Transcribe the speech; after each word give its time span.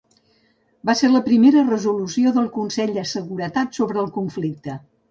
Va 0.89 0.95
ser 1.01 1.09
la 1.11 1.21
primera 1.27 1.63
resolució 1.69 2.35
del 2.39 2.51
Consell 2.59 2.99
de 2.99 3.07
Seguretat 3.15 3.83
sobre 3.83 4.07
el 4.07 4.15
conflicte. 4.21 4.83